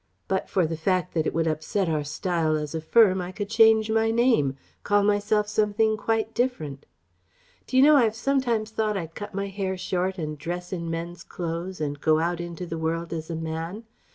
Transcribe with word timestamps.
But 0.27 0.49
for 0.49 0.65
the 0.65 0.75
fact 0.75 1.13
that 1.13 1.27
it 1.27 1.33
would 1.35 1.45
upset 1.45 1.87
our 1.87 2.03
style 2.03 2.55
as 2.55 2.73
a 2.73 2.81
firm 2.81 3.21
I 3.21 3.31
could 3.31 3.49
change 3.49 3.91
my 3.91 4.09
name: 4.09 4.57
call 4.81 5.03
myself 5.03 5.47
something 5.47 5.95
quite 5.95 6.33
different.... 6.33 6.87
"D'you 7.67 7.83
know, 7.83 7.97
I've 7.97 8.15
sometimes 8.15 8.71
thought 8.71 8.97
I'd 8.97 9.13
cut 9.13 9.35
my 9.35 9.47
hair 9.49 9.77
short 9.77 10.17
and 10.17 10.39
dress 10.39 10.73
in 10.73 10.89
men's 10.89 11.23
clothes, 11.23 11.79
and 11.79 12.01
go 12.01 12.17
out 12.17 12.41
into 12.41 12.65
the 12.65 12.79
world 12.79 13.13
as 13.13 13.29
a 13.29 13.35
man 13.35 13.83